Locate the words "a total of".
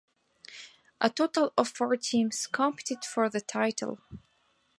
0.99-1.67